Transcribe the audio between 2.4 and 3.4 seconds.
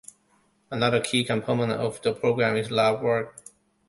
is lab work.